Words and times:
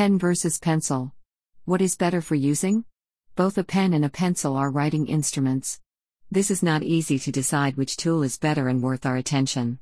Pen 0.00 0.18
versus 0.18 0.58
pencil. 0.58 1.12
What 1.66 1.82
is 1.82 1.94
better 1.94 2.22
for 2.22 2.34
using? 2.34 2.86
Both 3.36 3.58
a 3.58 3.64
pen 3.64 3.92
and 3.92 4.02
a 4.02 4.08
pencil 4.08 4.56
are 4.56 4.70
writing 4.70 5.06
instruments. 5.06 5.78
This 6.30 6.50
is 6.50 6.62
not 6.62 6.82
easy 6.82 7.18
to 7.18 7.30
decide 7.30 7.76
which 7.76 7.98
tool 7.98 8.22
is 8.22 8.38
better 8.38 8.66
and 8.68 8.82
worth 8.82 9.04
our 9.04 9.18
attention. 9.18 9.78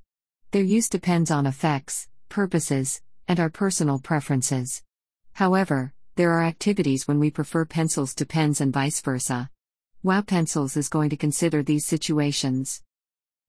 Their 0.51 0.65
use 0.65 0.89
depends 0.89 1.31
on 1.31 1.47
effects, 1.47 2.09
purposes, 2.29 3.01
and 3.29 3.39
our 3.39 3.49
personal 3.49 4.01
preferences. 4.01 4.83
However, 5.35 5.95
there 6.17 6.33
are 6.33 6.43
activities 6.43 7.07
when 7.07 7.21
we 7.21 7.31
prefer 7.31 7.65
pencils 7.65 8.13
to 8.17 8.27
pens 8.27 8.61
and 8.61 8.73
vice 8.73 9.01
versa. 9.01 9.51
Wow 10.03 10.23
Pencils 10.23 10.77
is 10.77 10.89
going 10.89 11.11
to 11.11 11.17
consider 11.17 11.63
these 11.63 11.87
situations. 11.87 12.83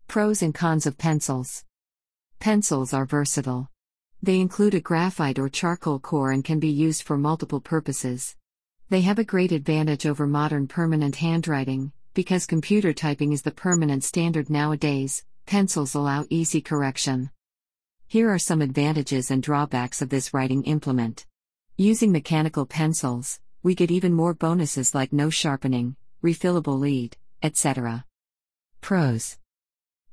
Pros 0.08 0.44
and 0.44 0.54
cons 0.54 0.86
of 0.86 1.00
pencils. 1.00 1.66
Pencils 2.40 2.94
are 2.94 3.08
versatile. 3.08 3.72
They 4.22 4.40
include 4.42 4.74
a 4.74 4.82
graphite 4.82 5.40
or 5.40 5.48
charcoal 5.48 6.00
core 6.00 6.32
and 6.32 6.44
can 6.44 6.60
be 6.60 6.68
used 6.68 7.04
for 7.04 7.18
multiple 7.18 7.62
purposes. 7.62 8.36
They 8.90 9.02
have 9.02 9.18
a 9.18 9.24
great 9.24 9.54
advantage 9.54 10.06
over 10.06 10.28
modern 10.28 10.68
permanent 10.68 11.16
handwriting, 11.16 11.94
because 12.14 12.46
computer 12.46 12.92
typing 12.92 13.32
is 13.32 13.44
the 13.44 13.52
permanent 13.52 14.04
standard 14.04 14.50
nowadays, 14.50 15.24
pencils 15.46 15.96
allow 15.96 16.26
easy 16.30 16.60
correction. 16.60 17.30
Here 18.08 18.30
are 18.30 18.40
some 18.40 18.62
advantages 18.62 19.32
and 19.32 19.42
drawbacks 19.42 20.02
of 20.02 20.10
this 20.10 20.34
writing 20.34 20.64
implement. 20.64 21.26
Using 21.78 22.12
mechanical 22.12 22.66
pencils, 22.66 23.40
we 23.64 23.74
get 23.74 23.90
even 23.90 24.14
more 24.14 24.34
bonuses 24.34 24.94
like 24.94 25.14
no 25.14 25.30
sharpening, 25.30 25.96
refillable 26.22 26.78
lead, 26.78 27.16
etc. 27.42 28.06
Pros 28.82 29.38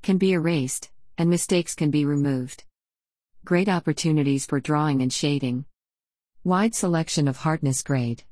Can 0.02 0.16
be 0.16 0.32
erased, 0.32 0.90
and 1.18 1.28
mistakes 1.28 1.74
can 1.74 1.90
be 1.90 2.04
removed. 2.04 2.64
Great 3.46 3.68
opportunities 3.68 4.44
for 4.44 4.58
drawing 4.58 5.02
and 5.02 5.12
shading. 5.12 5.66
Wide 6.42 6.74
selection 6.74 7.28
of 7.28 7.36
hardness 7.36 7.80
grade. 7.80 8.24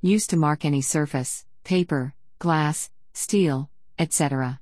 Used 0.00 0.30
to 0.30 0.36
mark 0.36 0.64
any 0.64 0.80
surface, 0.80 1.44
paper, 1.64 2.14
glass, 2.38 2.88
steel, 3.14 3.68
etc. 3.98 4.60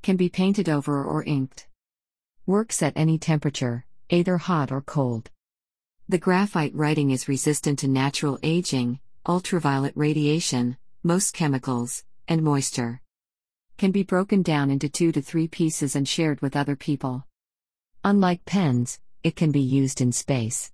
Can 0.00 0.16
be 0.16 0.30
painted 0.30 0.70
over 0.70 1.04
or 1.04 1.22
inked. 1.22 1.68
Works 2.46 2.82
at 2.82 2.94
any 2.96 3.18
temperature, 3.18 3.84
either 4.08 4.38
hot 4.38 4.72
or 4.72 4.80
cold. 4.80 5.30
The 6.08 6.16
graphite 6.16 6.74
writing 6.74 7.10
is 7.10 7.28
resistant 7.28 7.80
to 7.80 7.88
natural 7.88 8.38
aging, 8.42 9.00
ultraviolet 9.28 9.92
radiation, 9.94 10.78
most 11.02 11.34
chemicals, 11.34 12.04
and 12.26 12.42
moisture. 12.42 13.02
Can 13.76 13.90
be 13.90 14.02
broken 14.02 14.40
down 14.40 14.70
into 14.70 14.88
two 14.88 15.12
to 15.12 15.20
three 15.20 15.46
pieces 15.46 15.94
and 15.94 16.08
shared 16.08 16.40
with 16.40 16.56
other 16.56 16.74
people. 16.74 17.26
Unlike 18.06 18.44
pens, 18.44 18.98
it 19.24 19.36
can 19.36 19.50
be 19.50 19.60
used 19.60 20.02
in 20.02 20.12
space. 20.12 20.70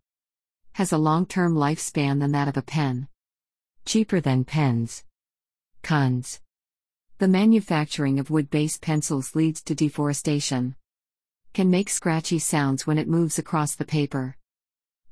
Has 0.72 0.92
a 0.92 0.98
long 0.98 1.24
term 1.24 1.54
lifespan 1.54 2.18
than 2.18 2.32
that 2.32 2.48
of 2.48 2.56
a 2.56 2.62
pen. 2.62 3.06
Cheaper 3.86 4.20
than 4.20 4.44
pens. 4.44 5.04
Cons. 5.84 6.40
The 7.18 7.28
manufacturing 7.28 8.18
of 8.18 8.28
wood 8.28 8.50
based 8.50 8.82
pencils 8.82 9.36
leads 9.36 9.62
to 9.62 9.76
deforestation. 9.76 10.74
Can 11.54 11.70
make 11.70 11.88
scratchy 11.88 12.40
sounds 12.40 12.88
when 12.88 12.98
it 12.98 13.08
moves 13.08 13.38
across 13.38 13.76
the 13.76 13.84
paper. 13.84 14.36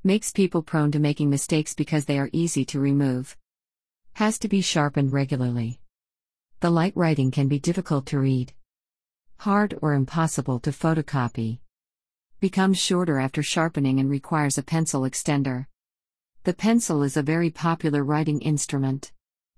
Makes 0.03 0.33
people 0.33 0.61
prone 0.61 0.91
to 0.91 0.99
making 0.99 1.29
mistakes 1.29 1.73
because 1.73 2.05
they 2.05 2.19
are 2.19 2.29
easy 2.33 2.65
to 2.65 2.79
remove. 2.79 3.37
Has 4.13 4.37
to 4.39 4.49
be 4.49 4.59
sharpened 4.59 5.13
regularly. 5.13 5.79
The 6.59 6.69
light 6.69 6.93
writing 6.95 7.31
can 7.31 7.47
be 7.47 7.59
difficult 7.59 8.05
to 8.07 8.19
read. 8.19 8.51
Hard 9.37 9.79
or 9.81 9.93
impossible 9.93 10.59
to 10.61 10.71
photocopy 10.71 11.59
becomes 12.39 12.77
shorter 12.77 13.19
after 13.19 13.43
sharpening 13.43 13.99
and 13.99 14.09
requires 14.09 14.57
a 14.57 14.63
pencil 14.63 15.01
extender. 15.01 15.65
The 16.43 16.53
pencil 16.53 17.03
is 17.03 17.17
a 17.17 17.21
very 17.21 17.49
popular 17.49 18.03
writing 18.03 18.39
instrument. 18.41 19.11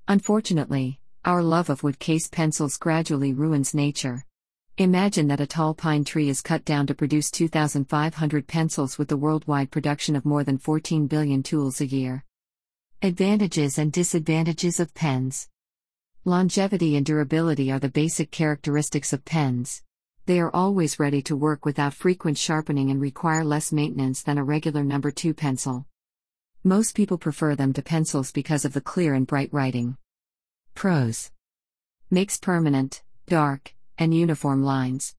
Unfortunately, 0.08 1.00
our 1.24 1.44
love 1.44 1.70
of 1.70 1.84
wood 1.84 2.00
case 2.00 2.28
pencils 2.28 2.78
gradually 2.78 3.34
ruins 3.34 3.76
nature. 3.76 4.26
Imagine 4.78 5.28
that 5.28 5.40
a 5.40 5.46
tall 5.46 5.76
pine 5.76 6.04
tree 6.04 6.28
is 6.28 6.42
cut 6.42 6.66
down 6.66 6.88
to 6.88 6.96
produce 6.96 7.30
2,500 7.30 8.48
pencils 8.48 8.98
with 8.98 9.10
the 9.10 9.18
worldwide 9.18 9.70
production 9.70 10.16
of 10.16 10.26
more 10.26 10.44
than 10.44 10.58
14 10.58 11.06
billion 11.06 11.44
tools 11.44 11.82
a 11.82 11.86
year. 11.86 12.24
Advantages 13.04 13.78
and 13.78 13.92
disadvantages 13.92 14.80
of 14.80 14.94
pens. 14.96 15.48
Longevity 16.26 16.96
and 16.96 17.06
durability 17.06 17.72
are 17.72 17.80
the 17.80 17.90
basic 17.90 18.32
characteristics 18.32 19.14
of 19.14 19.24
pens. 19.24 19.84
They 20.28 20.40
are 20.40 20.56
always 20.56 21.00
ready 21.00 21.24
to 21.24 21.36
work 21.36 21.66
without 21.66 21.96
frequent 21.96 22.38
sharpening 22.38 22.92
and 22.92 23.02
require 23.02 23.44
less 23.44 23.72
maintenance 23.72 24.22
than 24.22 24.38
a 24.38 24.44
regular 24.44 24.84
number 24.84 25.10
2 25.10 25.34
pencil. 25.34 25.88
Most 26.64 26.96
people 26.96 27.18
prefer 27.18 27.56
them 27.56 27.74
to 27.74 27.82
pencils 27.82 28.32
because 28.32 28.64
of 28.64 28.74
the 28.74 28.82
clear 28.82 29.16
and 29.16 29.26
bright 29.26 29.50
writing. 29.52 29.98
Pros 30.76 31.32
Makes 32.12 32.38
permanent, 32.38 33.02
dark, 33.26 33.74
and 33.98 34.14
uniform 34.14 34.64
lines. 34.64 35.16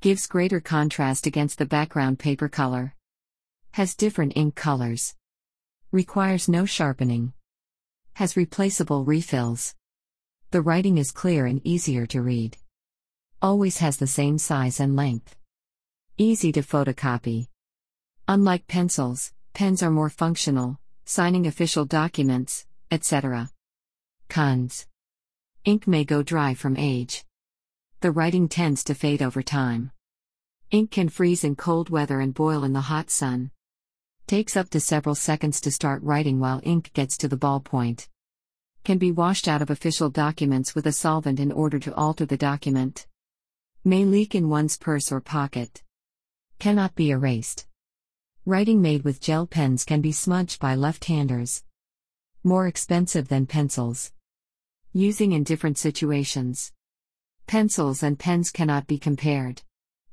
Gives 0.00 0.26
greater 0.26 0.60
contrast 0.60 1.26
against 1.26 1.58
the 1.58 1.66
background 1.66 2.18
paper 2.18 2.48
color. 2.48 2.94
Has 3.72 3.94
different 3.94 4.32
ink 4.34 4.54
colors. 4.54 5.14
Requires 5.90 6.48
no 6.48 6.64
sharpening. 6.64 7.34
Has 8.14 8.36
replaceable 8.36 9.04
refills. 9.04 9.74
The 10.52 10.62
writing 10.62 10.96
is 10.96 11.10
clear 11.10 11.44
and 11.44 11.60
easier 11.64 12.06
to 12.06 12.22
read. 12.22 12.56
Always 13.42 13.78
has 13.78 13.96
the 13.96 14.06
same 14.06 14.38
size 14.38 14.78
and 14.78 14.94
length. 14.94 15.34
Easy 16.16 16.52
to 16.52 16.62
photocopy. 16.62 17.48
Unlike 18.28 18.68
pencils, 18.68 19.32
pens 19.52 19.82
are 19.82 19.90
more 19.90 20.10
functional, 20.10 20.78
signing 21.04 21.48
official 21.48 21.84
documents, 21.84 22.66
etc. 22.92 23.50
Cons. 24.28 24.86
Ink 25.64 25.88
may 25.88 26.04
go 26.04 26.22
dry 26.22 26.54
from 26.54 26.76
age. 26.76 27.24
The 27.98 28.12
writing 28.12 28.46
tends 28.46 28.84
to 28.84 28.94
fade 28.94 29.20
over 29.20 29.42
time. 29.42 29.90
Ink 30.70 30.92
can 30.92 31.08
freeze 31.08 31.42
in 31.42 31.56
cold 31.56 31.90
weather 31.90 32.20
and 32.20 32.32
boil 32.32 32.62
in 32.62 32.74
the 32.74 32.82
hot 32.92 33.10
sun. 33.10 33.50
Takes 34.28 34.56
up 34.56 34.70
to 34.70 34.78
several 34.78 35.16
seconds 35.16 35.60
to 35.62 35.72
start 35.72 36.00
writing 36.04 36.38
while 36.38 36.60
ink 36.62 36.92
gets 36.92 37.16
to 37.16 37.26
the 37.26 37.36
ballpoint. 37.36 38.06
Can 38.84 38.98
be 38.98 39.10
washed 39.10 39.48
out 39.48 39.62
of 39.62 39.70
official 39.70 40.10
documents 40.10 40.76
with 40.76 40.86
a 40.86 40.92
solvent 40.92 41.40
in 41.40 41.50
order 41.50 41.80
to 41.80 41.94
alter 41.96 42.24
the 42.24 42.36
document. 42.36 43.08
May 43.84 44.04
leak 44.04 44.36
in 44.36 44.48
one's 44.48 44.76
purse 44.76 45.10
or 45.10 45.20
pocket. 45.20 45.82
Cannot 46.60 46.94
be 46.94 47.10
erased. 47.10 47.66
Writing 48.46 48.80
made 48.80 49.02
with 49.02 49.20
gel 49.20 49.44
pens 49.44 49.84
can 49.84 50.00
be 50.00 50.12
smudged 50.12 50.60
by 50.60 50.76
left 50.76 51.06
handers. 51.06 51.64
More 52.44 52.68
expensive 52.68 53.26
than 53.26 53.46
pencils. 53.46 54.12
Using 54.92 55.32
in 55.32 55.42
different 55.42 55.78
situations. 55.78 56.70
Pencils 57.48 58.04
and 58.04 58.16
pens 58.16 58.52
cannot 58.52 58.86
be 58.86 58.98
compared. 58.98 59.62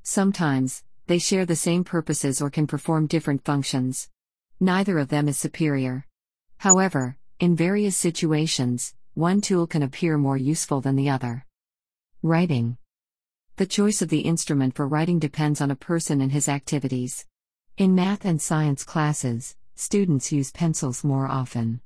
Sometimes, 0.01 0.83
they 1.05 1.19
share 1.19 1.45
the 1.45 1.55
same 1.55 1.83
purposes 1.83 2.41
or 2.41 2.49
can 2.49 2.65
perform 2.65 3.05
different 3.05 3.45
functions. 3.45 4.09
Neither 4.59 4.97
of 4.97 5.09
them 5.09 5.27
is 5.27 5.37
superior. 5.37 6.07
However, 6.57 7.17
in 7.39 7.55
various 7.55 7.95
situations, 7.95 8.95
one 9.13 9.41
tool 9.41 9.67
can 9.67 9.83
appear 9.83 10.17
more 10.17 10.37
useful 10.37 10.81
than 10.81 10.95
the 10.95 11.11
other. 11.11 11.45
Writing. 12.23 12.78
The 13.59 13.65
choice 13.65 14.01
of 14.01 14.07
the 14.07 14.21
instrument 14.21 14.73
for 14.73 14.87
writing 14.87 15.19
depends 15.19 15.59
on 15.59 15.69
a 15.69 15.75
person 15.75 16.21
and 16.21 16.31
his 16.31 16.47
activities. 16.47 17.25
In 17.75 17.93
math 17.93 18.23
and 18.23 18.41
science 18.41 18.85
classes, 18.85 19.57
students 19.75 20.31
use 20.31 20.49
pencils 20.49 21.03
more 21.03 21.27
often. 21.27 21.81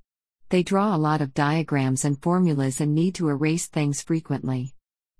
They 0.50 0.62
draw 0.62 0.96
a 0.96 1.02
lot 1.02 1.20
of 1.20 1.34
diagrams 1.34 2.06
and 2.06 2.22
formulas 2.22 2.80
and 2.80 2.94
need 2.94 3.16
to 3.16 3.28
erase 3.28 3.66
things 3.66 4.04
frequently. 4.04 4.76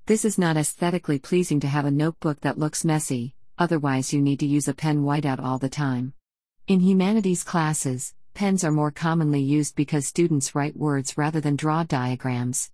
This 0.06 0.24
is 0.24 0.38
not 0.38 0.56
aesthetically 0.56 1.18
pleasing 1.18 1.60
to 1.62 1.68
have 1.68 1.86
a 1.86 1.90
notebook 1.90 2.42
that 2.42 2.60
looks 2.60 2.86
messy, 2.86 3.34
otherwise, 3.58 4.14
you 4.14 4.22
need 4.22 4.40
to 4.42 4.46
use 4.46 4.68
a 4.68 4.76
pen 4.76 5.02
whiteout 5.02 5.44
all 5.44 5.58
the 5.58 5.70
time. 5.70 6.14
In 6.68 6.82
humanities 6.82 7.44
classes, 7.44 8.14
pens 8.36 8.64
are 8.64 8.72
more 8.72 8.92
commonly 8.92 9.42
used 9.42 9.76
because 9.76 10.06
students 10.06 10.54
write 10.54 10.78
words 10.78 11.18
rather 11.18 11.42
than 11.42 11.56
draw 11.56 11.82
diagrams. 11.82 12.70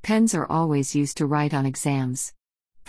Pens 0.00 0.32
are 0.32 0.46
always 0.46 0.94
used 0.94 1.16
to 1.16 1.26
write 1.26 1.52
on 1.52 1.66
exams. 1.66 2.34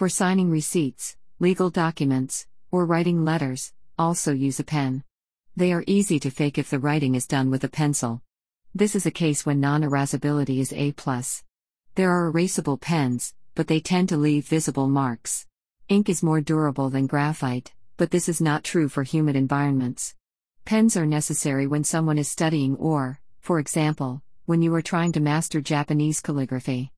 For 0.02 0.10
signing 0.10 0.50
receipts, 0.50 1.16
legal 1.40 1.70
documents, 1.70 2.48
or 2.72 2.88
writing 2.88 3.24
letters, 3.24 3.72
also 4.00 4.34
use 4.34 4.60
a 4.60 4.64
pen. 4.64 5.04
They 5.56 5.72
are 5.74 5.84
easy 5.86 6.20
to 6.22 6.32
fake 6.32 6.58
if 6.58 6.72
the 6.72 6.80
writing 6.80 7.14
is 7.14 7.28
done 7.28 7.52
with 7.52 7.64
a 7.64 7.70
pencil. 7.70 8.24
This 8.74 8.96
is 8.96 9.06
a 9.06 9.12
case 9.12 9.46
when 9.46 9.60
non 9.60 9.84
erasability 9.84 10.58
is 10.58 10.74
A. 10.74 10.92
There 11.94 12.10
are 12.10 12.32
erasable 12.32 12.82
pens, 12.82 13.36
but 13.54 13.68
they 13.68 13.80
tend 13.80 14.10
to 14.10 14.18
leave 14.18 14.48
visible 14.48 14.88
marks. 14.88 15.46
Ink 15.88 16.10
is 16.10 16.24
more 16.24 16.42
durable 16.42 16.90
than 16.90 17.06
graphite, 17.06 17.72
but 17.98 18.10
this 18.10 18.28
is 18.28 18.42
not 18.42 18.64
true 18.64 18.90
for 18.90 19.04
humid 19.04 19.36
environments. 19.36 20.16
Pens 20.66 20.98
are 20.98 21.06
necessary 21.06 21.68
when 21.68 21.84
someone 21.84 22.18
is 22.18 22.28
studying 22.28 22.76
or, 22.78 23.20
for 23.40 23.60
example, 23.60 24.24
when 24.48 24.64
you 24.64 24.74
are 24.74 24.82
trying 24.82 25.12
to 25.12 25.20
master 25.20 25.62
Japanese 25.62 26.22
calligraphy. 26.22 26.92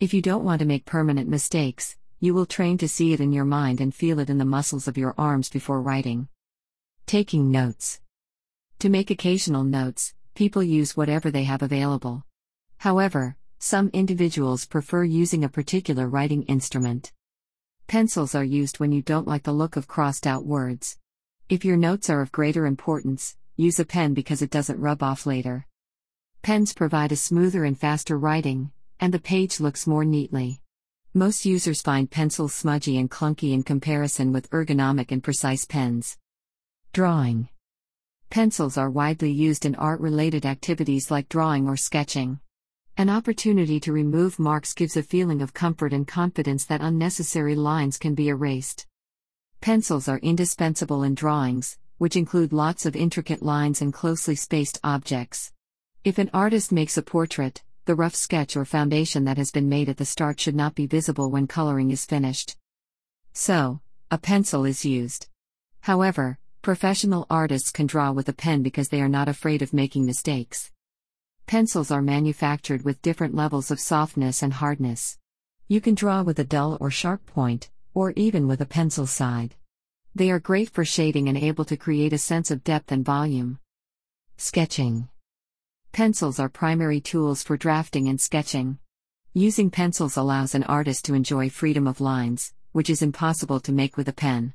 If 0.00 0.14
you 0.14 0.22
don't 0.22 0.44
want 0.44 0.60
to 0.60 0.64
make 0.64 0.86
permanent 0.86 1.28
mistakes, 1.28 1.96
you 2.18 2.32
will 2.32 2.46
train 2.46 2.78
to 2.78 2.88
see 2.88 3.12
it 3.12 3.20
in 3.20 3.32
your 3.32 3.44
mind 3.44 3.80
and 3.80 3.94
feel 3.94 4.18
it 4.18 4.30
in 4.30 4.38
the 4.38 4.44
muscles 4.44 4.88
of 4.88 4.96
your 4.96 5.14
arms 5.18 5.50
before 5.50 5.82
writing. 5.82 6.28
Taking 7.04 7.50
notes. 7.50 8.00
To 8.78 8.88
make 8.88 9.10
occasional 9.10 9.64
notes, 9.64 10.14
people 10.34 10.62
use 10.62 10.96
whatever 10.96 11.30
they 11.30 11.44
have 11.44 11.62
available. 11.62 12.24
However, 12.78 13.36
some 13.58 13.90
individuals 13.92 14.64
prefer 14.64 15.04
using 15.04 15.44
a 15.44 15.48
particular 15.48 16.08
writing 16.08 16.42
instrument. 16.44 17.12
Pencils 17.86 18.34
are 18.34 18.44
used 18.44 18.80
when 18.80 18.92
you 18.92 19.02
don't 19.02 19.28
like 19.28 19.44
the 19.44 19.52
look 19.52 19.76
of 19.76 19.86
crossed 19.86 20.26
out 20.26 20.44
words. 20.44 20.98
If 21.48 21.64
your 21.64 21.76
notes 21.76 22.10
are 22.10 22.20
of 22.20 22.32
greater 22.32 22.66
importance, 22.66 23.36
use 23.56 23.78
a 23.78 23.84
pen 23.84 24.14
because 24.14 24.42
it 24.42 24.50
doesn't 24.50 24.80
rub 24.80 25.02
off 25.02 25.26
later. 25.26 25.66
Pens 26.42 26.72
provide 26.72 27.12
a 27.12 27.16
smoother 27.16 27.64
and 27.64 27.78
faster 27.78 28.18
writing, 28.18 28.72
and 28.98 29.12
the 29.12 29.18
page 29.18 29.60
looks 29.60 29.86
more 29.86 30.04
neatly. 30.04 30.60
Most 31.16 31.46
users 31.46 31.80
find 31.80 32.10
pencils 32.10 32.52
smudgy 32.52 32.98
and 32.98 33.10
clunky 33.10 33.54
in 33.54 33.62
comparison 33.62 34.34
with 34.34 34.50
ergonomic 34.50 35.10
and 35.10 35.24
precise 35.24 35.64
pens. 35.64 36.18
Drawing 36.92 37.48
Pencils 38.28 38.76
are 38.76 38.90
widely 38.90 39.32
used 39.32 39.64
in 39.64 39.74
art 39.76 39.98
related 39.98 40.44
activities 40.44 41.10
like 41.10 41.30
drawing 41.30 41.68
or 41.68 41.76
sketching. 41.78 42.40
An 42.98 43.08
opportunity 43.08 43.80
to 43.80 43.94
remove 43.94 44.38
marks 44.38 44.74
gives 44.74 44.94
a 44.94 45.02
feeling 45.02 45.40
of 45.40 45.54
comfort 45.54 45.94
and 45.94 46.06
confidence 46.06 46.66
that 46.66 46.82
unnecessary 46.82 47.54
lines 47.54 47.96
can 47.96 48.14
be 48.14 48.28
erased. 48.28 48.86
Pencils 49.62 50.08
are 50.08 50.18
indispensable 50.18 51.02
in 51.02 51.14
drawings, 51.14 51.78
which 51.96 52.16
include 52.16 52.52
lots 52.52 52.84
of 52.84 52.94
intricate 52.94 53.42
lines 53.42 53.80
and 53.80 53.94
closely 53.94 54.34
spaced 54.34 54.78
objects. 54.84 55.50
If 56.04 56.18
an 56.18 56.28
artist 56.34 56.72
makes 56.72 56.98
a 56.98 57.02
portrait, 57.02 57.62
the 57.86 57.94
rough 57.94 58.14
sketch 58.14 58.56
or 58.56 58.64
foundation 58.64 59.24
that 59.24 59.38
has 59.38 59.52
been 59.52 59.68
made 59.68 59.88
at 59.88 59.96
the 59.96 60.04
start 60.04 60.38
should 60.38 60.56
not 60.56 60.74
be 60.74 60.86
visible 60.86 61.30
when 61.30 61.46
coloring 61.46 61.92
is 61.92 62.04
finished. 62.04 62.56
So, 63.32 63.80
a 64.10 64.18
pencil 64.18 64.64
is 64.64 64.84
used. 64.84 65.28
However, 65.80 66.38
professional 66.62 67.26
artists 67.30 67.70
can 67.70 67.86
draw 67.86 68.10
with 68.10 68.28
a 68.28 68.32
pen 68.32 68.64
because 68.64 68.88
they 68.88 69.00
are 69.00 69.08
not 69.08 69.28
afraid 69.28 69.62
of 69.62 69.72
making 69.72 70.04
mistakes. 70.04 70.72
Pencils 71.46 71.92
are 71.92 72.02
manufactured 72.02 72.84
with 72.84 73.02
different 73.02 73.36
levels 73.36 73.70
of 73.70 73.78
softness 73.78 74.42
and 74.42 74.54
hardness. 74.54 75.16
You 75.68 75.80
can 75.80 75.94
draw 75.94 76.22
with 76.22 76.40
a 76.40 76.44
dull 76.44 76.76
or 76.80 76.90
sharp 76.90 77.24
point, 77.26 77.70
or 77.94 78.10
even 78.16 78.48
with 78.48 78.60
a 78.60 78.66
pencil 78.66 79.06
side. 79.06 79.54
They 80.12 80.30
are 80.32 80.40
great 80.40 80.70
for 80.70 80.84
shading 80.84 81.28
and 81.28 81.38
able 81.38 81.64
to 81.66 81.76
create 81.76 82.12
a 82.12 82.18
sense 82.18 82.50
of 82.50 82.64
depth 82.64 82.90
and 82.90 83.04
volume. 83.04 83.60
Sketching 84.36 85.08
Pencils 85.96 86.38
are 86.38 86.50
primary 86.50 87.00
tools 87.00 87.42
for 87.42 87.56
drafting 87.56 88.06
and 88.06 88.20
sketching. 88.20 88.78
Using 89.32 89.70
pencils 89.70 90.18
allows 90.18 90.54
an 90.54 90.62
artist 90.64 91.06
to 91.06 91.14
enjoy 91.14 91.48
freedom 91.48 91.86
of 91.86 92.02
lines, 92.02 92.52
which 92.72 92.90
is 92.90 93.00
impossible 93.00 93.60
to 93.60 93.72
make 93.72 93.96
with 93.96 94.06
a 94.06 94.12
pen. 94.12 94.52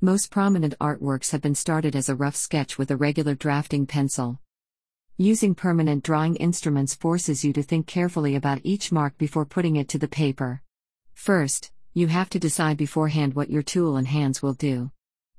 Most 0.00 0.32
prominent 0.32 0.74
artworks 0.80 1.30
have 1.30 1.40
been 1.40 1.54
started 1.54 1.94
as 1.94 2.08
a 2.08 2.16
rough 2.16 2.34
sketch 2.34 2.76
with 2.76 2.90
a 2.90 2.96
regular 2.96 3.36
drafting 3.36 3.86
pencil. 3.86 4.40
Using 5.16 5.54
permanent 5.54 6.02
drawing 6.02 6.34
instruments 6.34 6.96
forces 6.96 7.44
you 7.44 7.52
to 7.52 7.62
think 7.62 7.86
carefully 7.86 8.34
about 8.34 8.60
each 8.64 8.90
mark 8.90 9.16
before 9.16 9.46
putting 9.46 9.76
it 9.76 9.88
to 9.90 9.98
the 9.98 10.08
paper. 10.08 10.60
First, 11.14 11.70
you 11.94 12.08
have 12.08 12.30
to 12.30 12.40
decide 12.40 12.76
beforehand 12.76 13.34
what 13.34 13.48
your 13.48 13.62
tool 13.62 13.96
and 13.96 14.08
hands 14.08 14.42
will 14.42 14.54
do. 14.54 14.90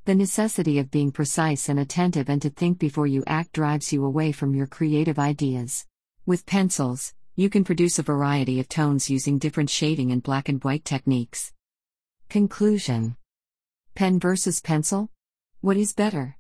The 0.03 0.15
necessity 0.15 0.80
of 0.80 0.89
being 0.89 1.12
precise 1.12 1.69
and 1.69 1.80
attentive 1.80 2.27
and 2.27 2.42
to 2.42 2.50
think 2.50 2.80
before 2.80 3.06
you 3.06 3.24
act 3.27 3.53
drives 3.53 3.94
you 3.94 4.03
away 4.03 4.31
from 4.31 4.56
your 4.56 4.65
creative 4.65 5.19
ideas. 5.19 5.86
With 6.25 6.48
pencils, 6.48 7.13
you 7.36 7.51
can 7.51 7.63
produce 7.63 8.00
a 8.00 8.03
variety 8.03 8.59
of 8.59 8.68
tones 8.68 9.12
using 9.12 9.38
different 9.38 9.69
shading 9.69 10.12
and 10.12 10.24
black 10.24 10.50
and 10.50 10.63
white 10.63 10.86
techniques. 10.86 11.53
Conclusion 12.30 13.15
Pen 13.94 14.19
versus 14.19 14.59
pencil? 14.59 15.12
What 15.59 15.77
is 15.77 15.94
better? 15.94 16.36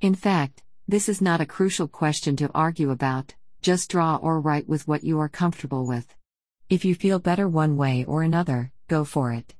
In 0.00 0.14
fact, 0.14 0.62
this 0.88 1.06
is 1.06 1.20
not 1.20 1.42
a 1.42 1.46
crucial 1.46 1.88
question 1.88 2.34
to 2.36 2.50
argue 2.54 2.90
about, 2.90 3.34
just 3.60 3.90
draw 3.90 4.16
or 4.16 4.40
write 4.40 4.66
with 4.66 4.88
what 4.88 5.04
you 5.04 5.18
are 5.18 5.28
comfortable 5.28 5.84
with. 5.84 6.14
If 6.70 6.82
you 6.82 6.94
feel 6.94 7.18
better 7.18 7.46
one 7.46 7.76
way 7.76 8.06
or 8.06 8.22
another, 8.22 8.72
go 8.88 9.04
for 9.04 9.32
it. 9.32 9.54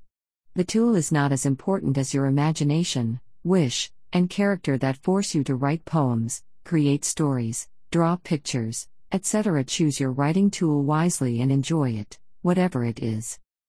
The 0.54 0.64
tool 0.64 0.94
is 0.94 1.12
not 1.12 1.32
as 1.32 1.44
important 1.44 1.98
as 1.98 2.14
your 2.14 2.24
imagination, 2.24 3.20
wish, 3.44 3.90
and 4.12 4.30
character 4.30 4.78
that 4.78 5.02
force 5.02 5.34
you 5.34 5.42
to 5.44 5.54
write 5.54 5.84
poems, 5.84 6.42
create 6.64 7.04
stories, 7.04 7.68
draw 7.90 8.16
pictures, 8.16 8.86
etc. 9.10 9.64
Choose 9.64 10.00
your 10.00 10.12
writing 10.12 10.50
tool 10.50 10.82
wisely 10.82 11.40
and 11.40 11.50
enjoy 11.50 11.90
it, 11.90 12.18
whatever 12.42 12.84
it 12.84 13.02
is. 13.02 13.38